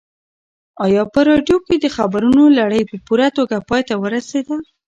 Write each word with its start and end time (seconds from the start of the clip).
ایا 0.85 1.03
په 1.13 1.19
راډیو 1.29 1.57
کې 1.65 1.75
د 1.79 1.85
خبرونو 1.95 2.43
لړۍ 2.59 2.81
په 2.89 2.95
پوره 3.05 3.27
توګه 3.37 3.55
پای 3.69 3.81
ته 3.89 3.95
ورسېده؟ 4.03 4.55